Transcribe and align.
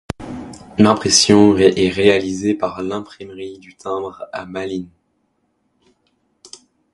L'impression 0.79 1.55
est 1.59 1.89
réalisée 1.91 2.55
par 2.55 2.81
l'Imprimerie 2.81 3.59
du 3.59 3.75
timbre 3.75 4.25
à 4.33 4.47
Malines. 4.47 4.89